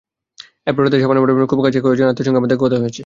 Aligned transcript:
এরপর 0.67 0.81
রাতেই 0.83 1.01
শাবানা 1.01 1.19
ম্যাডামের 1.21 1.49
খুব 1.51 1.59
কাছের 1.65 1.81
কয়েকজন 1.85 2.07
আত্মীয়ের 2.07 2.27
সঙ্গে 2.27 2.39
আমার 2.41 2.61
কথা 2.63 2.77
হয়েছে। 2.77 2.99